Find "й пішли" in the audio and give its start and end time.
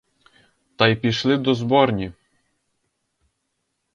0.87-1.37